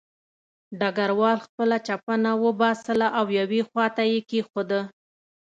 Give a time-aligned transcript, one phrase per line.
[0.79, 4.81] ډګروال خپله چپنه وباسله او یوې خوا ته یې کېښوده